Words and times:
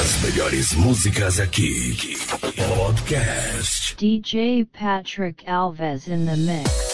As 0.00 0.16
melhores 0.22 0.72
músicas 0.72 1.38
aqui. 1.38 1.94
Podcast. 2.74 3.94
DJ 3.96 4.66
Patrick 4.72 5.44
Alves 5.46 6.08
in 6.08 6.24
the 6.24 6.38
mix. 6.38 6.89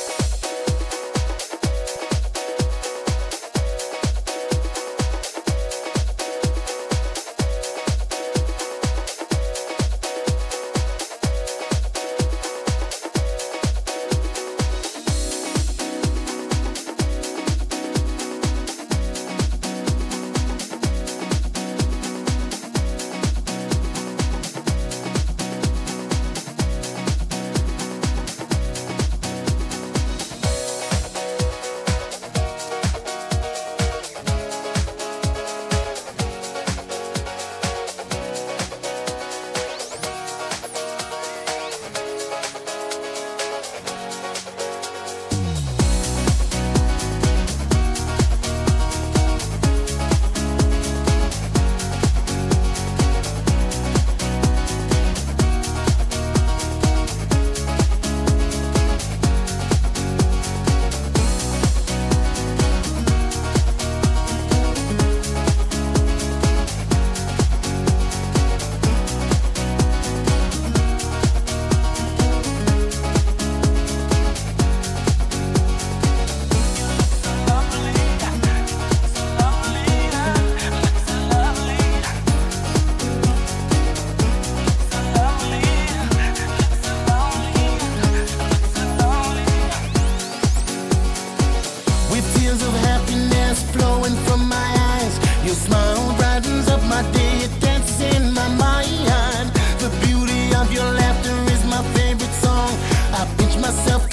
brightens 96.18 96.68
up 96.68 96.82
my 96.84 97.02
day. 97.12 97.44
It 97.46 97.60
dances 97.60 98.00
in 98.00 98.34
my 98.34 98.48
mind. 98.56 99.48
The 99.82 99.90
beauty 100.04 100.54
of 100.54 100.72
your 100.72 100.90
laughter 101.00 101.36
is 101.54 101.62
my 101.64 101.82
favorite 101.94 102.34
song. 102.44 102.72
I 103.12 103.26
pinch 103.38 103.56
myself. 103.58 104.06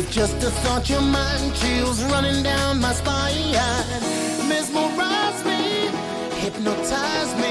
With 0.00 0.12
just 0.12 0.42
a 0.42 0.50
thought, 0.62 0.88
your 0.88 1.02
mind 1.02 1.54
chills 1.56 2.02
running 2.04 2.42
down 2.42 2.80
my 2.80 2.94
spine. 2.94 3.52
Mesmerize 4.48 5.44
me, 5.44 5.90
hypnotize 6.40 7.34
me. 7.36 7.49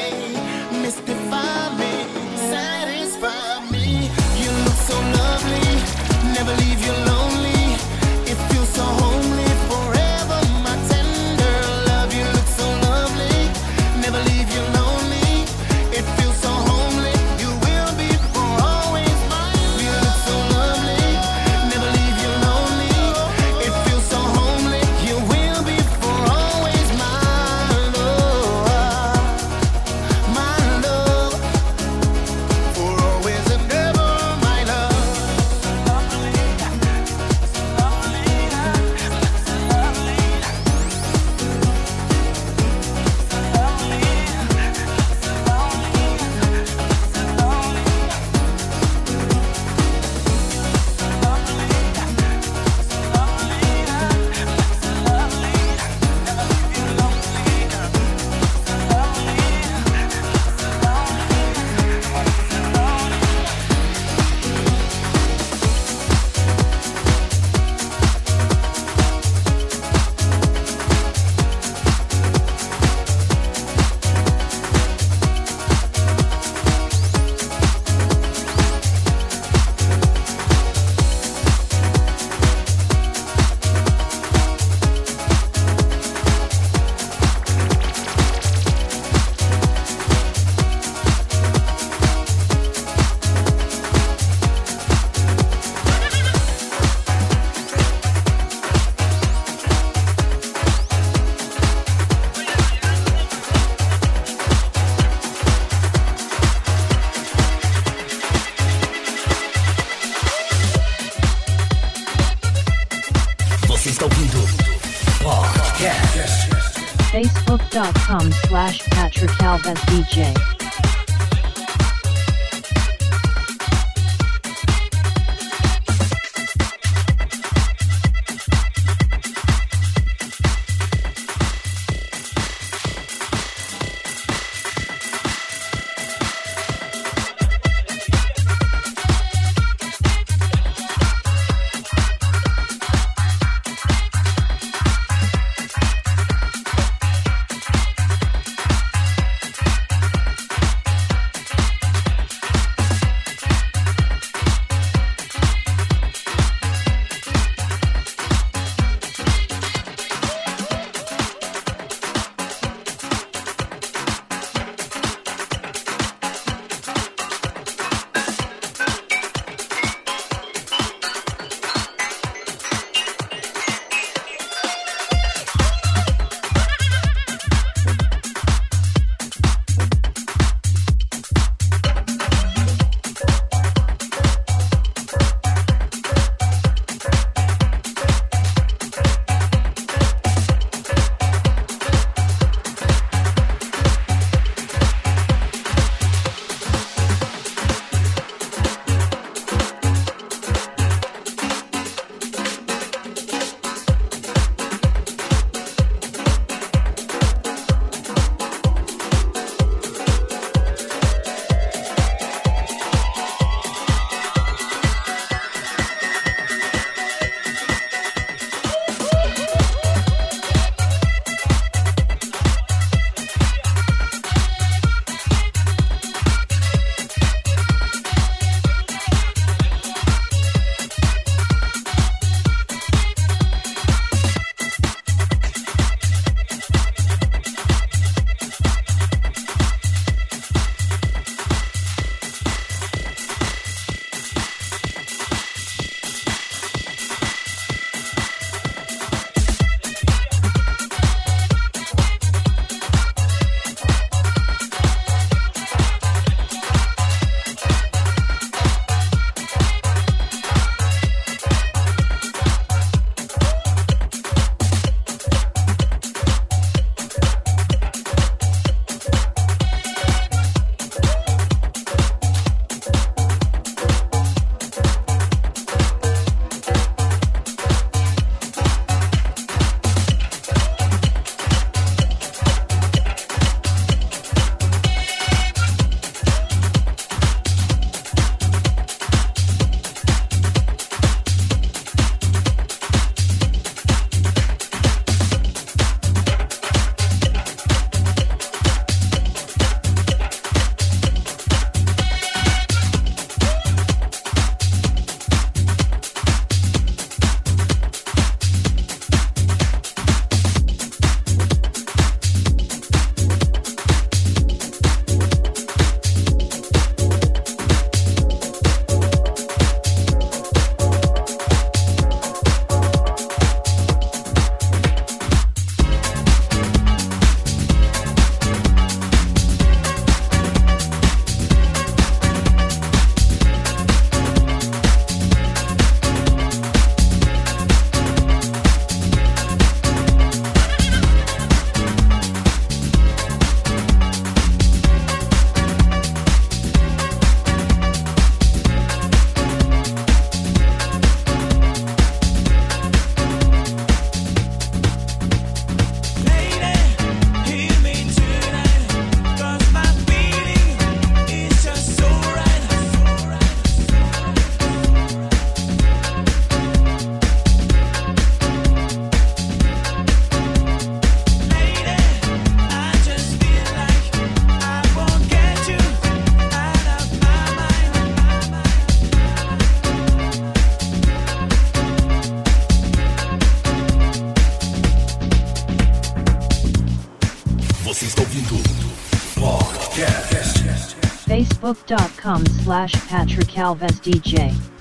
Slash 392.48 392.94
Patrick 393.08 393.48
Alves 393.56 394.00
DJ. 394.02 394.79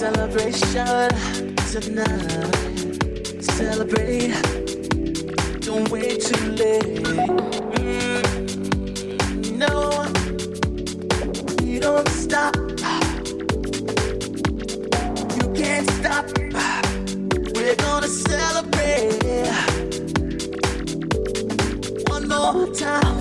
celebration 0.00 1.10
tonight. 1.70 2.56
Celebrate. 3.42 4.32
Don't 5.60 5.90
wait 5.90 6.22
too 6.22 6.52
late. 6.52 7.04
Mm, 7.76 8.22
no, 9.58 10.06
you 11.62 11.80
don't 11.80 12.08
stop. 12.08 12.56
You 15.36 15.46
can't 15.52 15.90
stop. 15.98 16.24
We're 17.54 17.76
gonna 17.76 18.08
celebrate 18.08 19.50
one 22.08 22.26
more 22.26 22.74
time. 22.74 23.19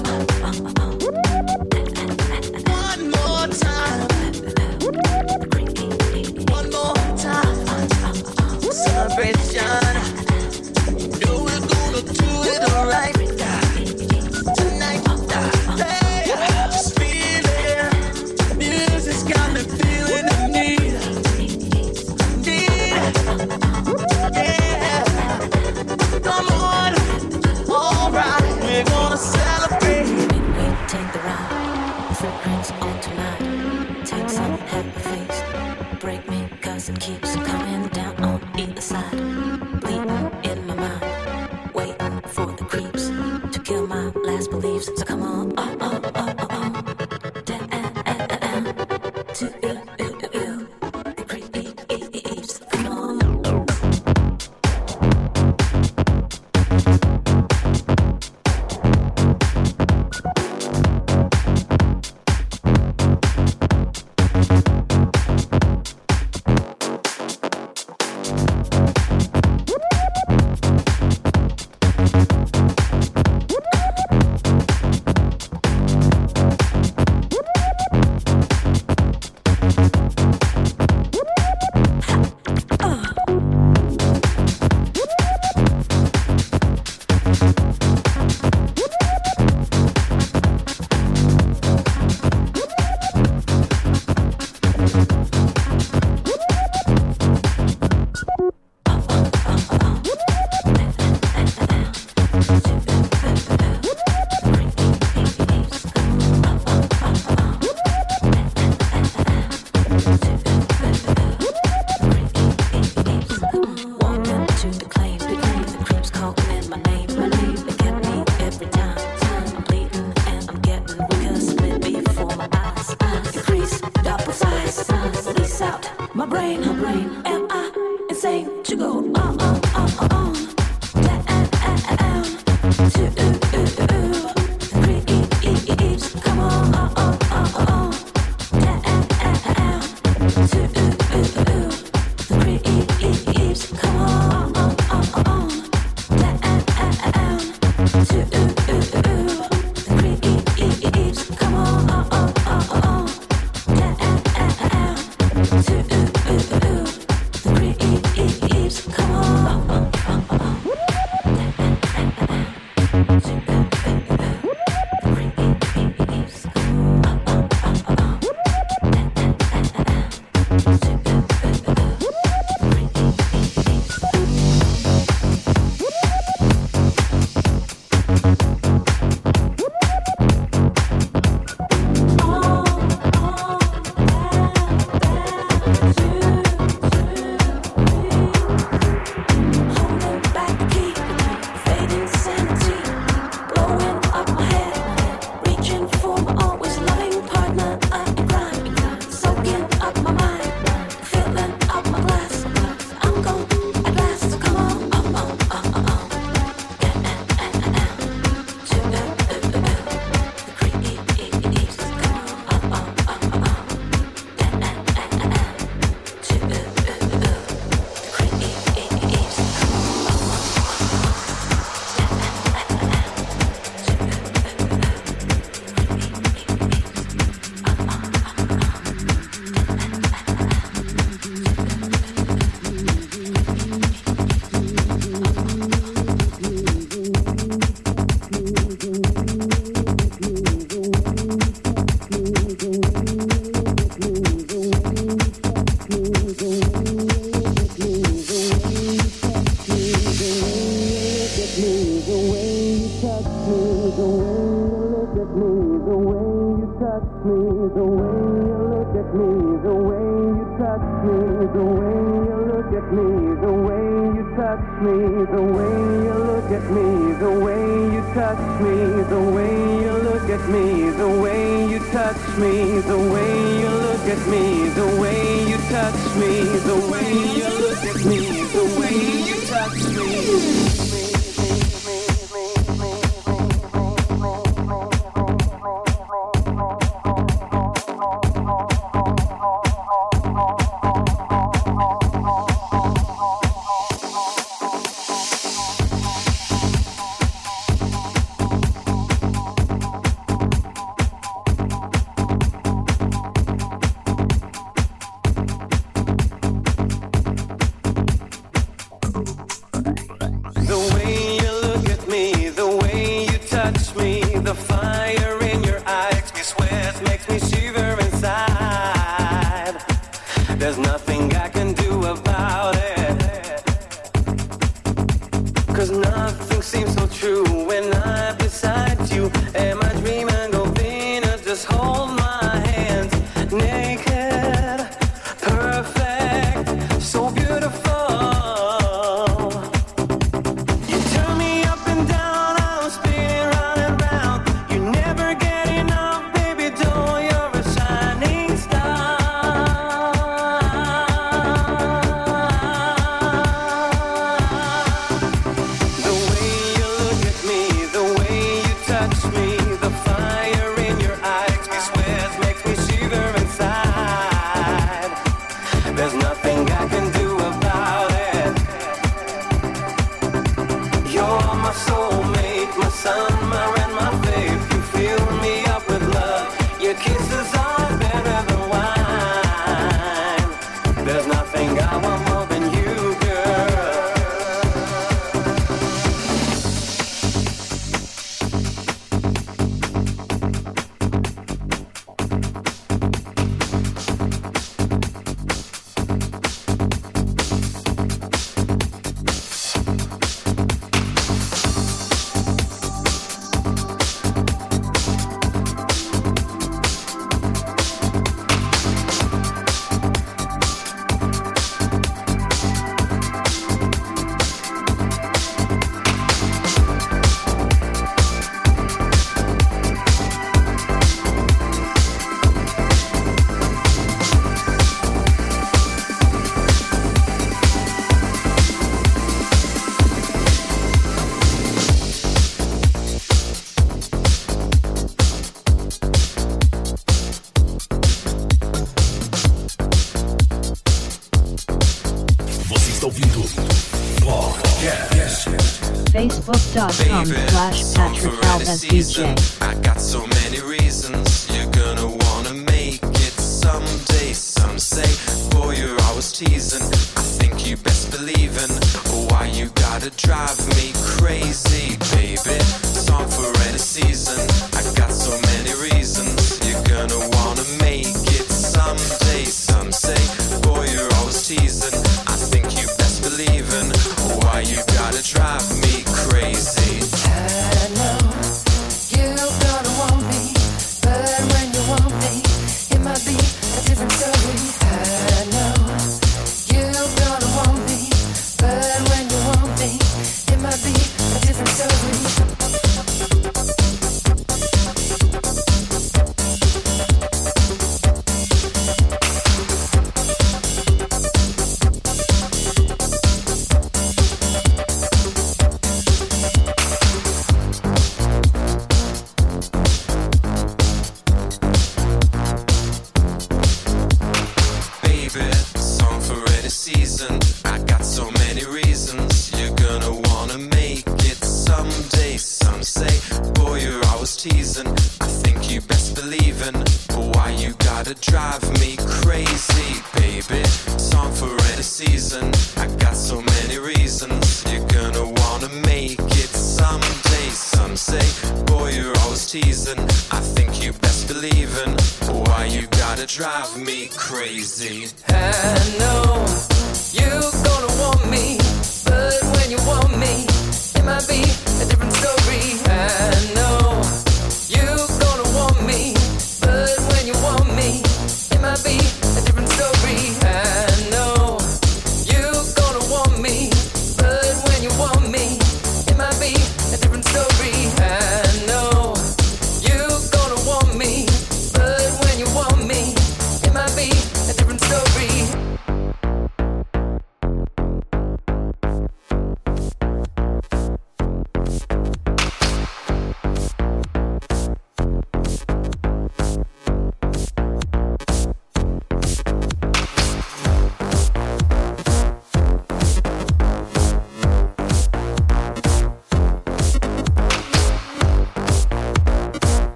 touch 272.14 272.38
me, 272.40 272.80
the 272.80 272.98
way 272.98 273.60
you 273.60 273.70
look 273.70 274.02
at 274.08 274.28
me, 274.28 274.70
the 274.70 274.88
way 275.00 275.48
you 275.48 275.58
touch 275.70 276.16
me, 276.16 276.42
the 276.72 276.76
way 276.92 277.14
you 277.38 277.50
look 277.60 277.84
at 277.84 278.04
me, 278.04 278.44
the 278.46 278.80
way 278.80 278.96
you 279.28 279.36
touch 279.46 279.84
me. 279.96 280.79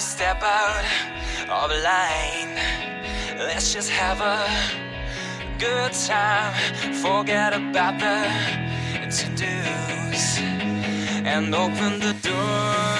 we 0.00 0.04
step 0.04 0.42
out 0.42 0.84
of 1.50 1.70
line. 1.84 2.54
Let's 3.36 3.70
just 3.74 3.90
have 3.90 4.20
a 4.22 4.40
good 5.58 5.92
time. 5.92 6.54
Forget 7.04 7.52
about 7.52 8.00
the 8.00 8.16
to 9.16 9.26
dos 9.40 10.38
and 11.34 11.54
open 11.54 12.00
the 12.00 12.14
door. 12.22 12.99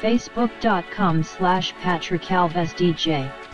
Facebook.com 0.00 1.22
slash 1.22 1.72
Patrick 1.80 2.22
Alves 2.22 2.74
DJ 2.74 3.47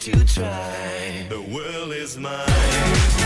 to 0.00 0.24
try. 0.24 1.26
The 1.28 1.42
world 1.42 1.92
is 1.92 2.16
mine. 2.16 3.19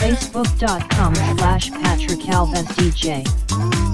Facebook.com 0.00 1.14
slash 1.14 1.70
Patrick 1.70 2.20
Alves 2.30 2.66
DJ. 2.76 3.87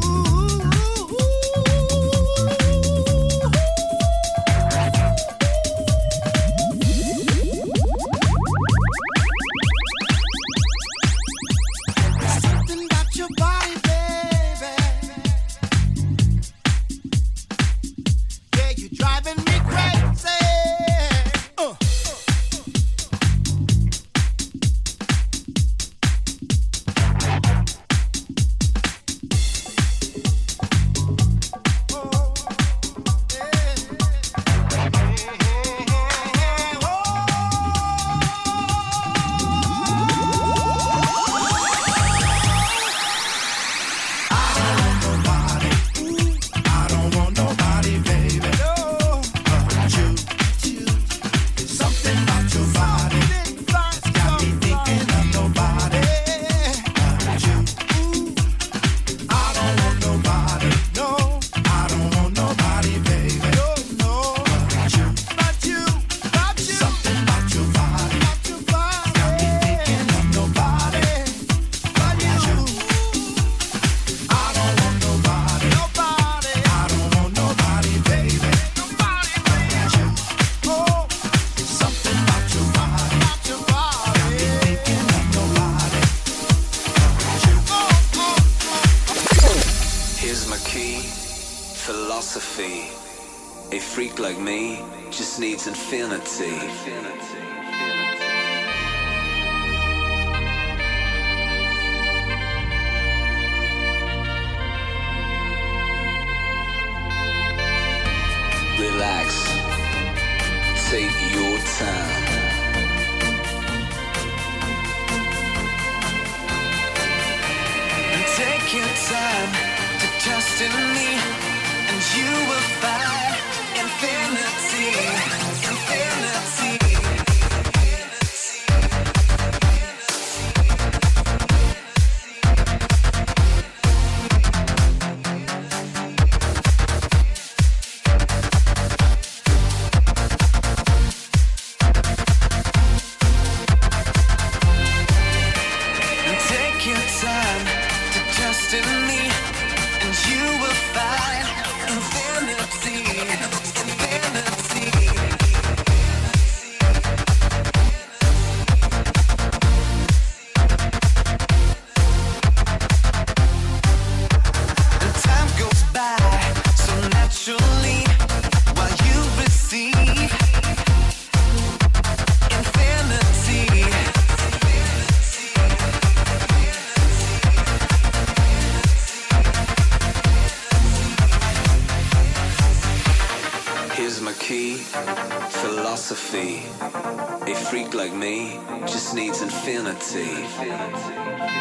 infinity. 189.66 190.20
infinity. 190.20 191.54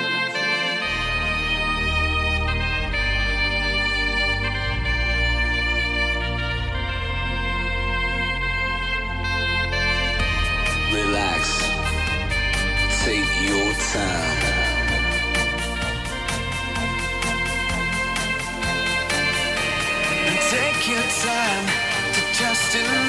relax, 10.91 11.43
take 13.05 13.31
your 13.47 13.73
time. 13.93 14.63
Take 20.51 20.87
your 20.89 21.01
time 21.01 21.65
to 22.13 22.21
just. 22.37 23.02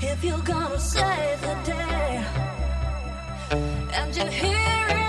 If 0.00 0.22
you're 0.22 0.38
gonna 0.38 0.78
save 0.78 1.40
the 1.40 1.54
day, 1.64 2.24
and 3.50 4.16
you're 4.16 4.26
hearing 4.26 5.08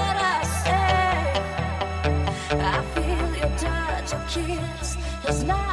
what 0.00 0.16
I 0.34 0.42
say, 0.64 0.96
I 2.54 2.82
feel 2.94 3.28
your 3.40 3.58
touch, 3.58 4.12
your 4.12 4.46
kiss 5.24 5.42
enough. 5.42 5.65